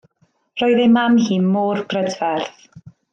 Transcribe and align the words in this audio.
Roedd 0.61 0.79
ei 0.85 0.87
mam 0.95 1.19
hi 1.25 1.37
mor 1.49 1.83
brydferth. 1.93 2.65